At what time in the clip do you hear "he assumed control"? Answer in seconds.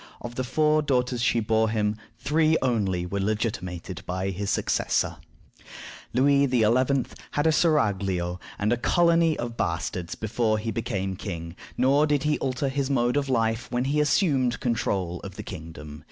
13.85-15.19